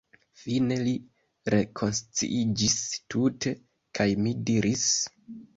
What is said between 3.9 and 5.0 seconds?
kaj mi diris: